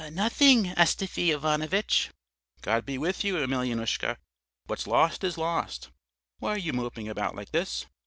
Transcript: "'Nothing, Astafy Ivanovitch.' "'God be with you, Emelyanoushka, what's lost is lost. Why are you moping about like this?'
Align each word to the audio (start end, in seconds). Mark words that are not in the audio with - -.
"'Nothing, 0.13 0.65
Astafy 0.75 1.29
Ivanovitch.' 1.29 2.09
"'God 2.63 2.87
be 2.87 2.97
with 2.97 3.23
you, 3.23 3.35
Emelyanoushka, 3.37 4.17
what's 4.65 4.87
lost 4.87 5.23
is 5.23 5.37
lost. 5.37 5.91
Why 6.39 6.53
are 6.55 6.57
you 6.57 6.73
moping 6.73 7.07
about 7.07 7.35
like 7.35 7.51
this?' 7.51 7.85